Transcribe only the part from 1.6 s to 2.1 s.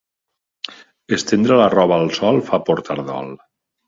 roba al